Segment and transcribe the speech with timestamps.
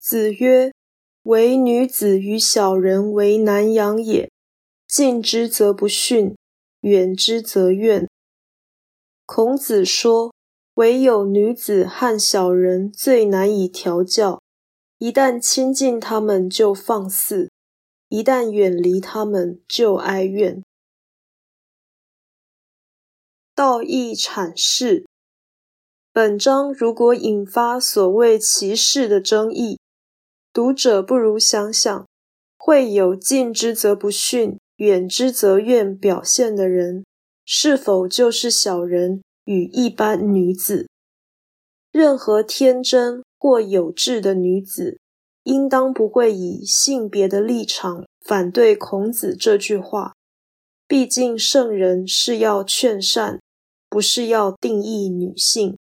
[0.00, 0.72] 子曰
[1.24, 4.30] ：“唯女子与小人为难养也。
[4.86, 6.34] 近之则不逊，
[6.80, 8.08] 远之则怨。”
[9.26, 10.32] 孔子说
[10.74, 14.40] ：“唯有女子和小人最难以调教，
[14.98, 17.50] 一旦亲近他们就放肆，
[18.08, 20.62] 一旦远离他们就哀怨。”
[23.54, 25.04] 道义阐释。
[26.12, 29.78] 本章如果引发所谓歧视的争议，
[30.52, 32.06] 读者不如想想，
[32.56, 37.04] 会有近之则不逊，远之则怨表现的人。
[37.44, 40.88] 是否就是小人与一般女子？
[41.90, 44.98] 任何天真或有志的女子，
[45.44, 50.12] 应当不会以性别的立场反对孔子这句话。
[50.86, 53.40] 毕竟圣人是要劝善，
[53.88, 55.78] 不是要定义女性。